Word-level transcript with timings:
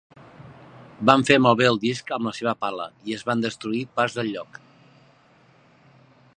Van 1.09 1.25
fer 1.27 1.37
malbé 1.45 1.67
el 1.73 1.77
disc 1.83 2.09
amb 2.17 2.29
la 2.29 2.33
seva 2.39 2.55
pala 2.65 2.89
i 3.13 3.19
van 3.29 3.45
destruir 3.45 3.85
parts 4.01 4.19
del 4.21 4.33
lloc. 4.37 4.61